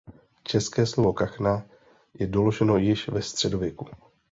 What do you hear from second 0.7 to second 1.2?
slovo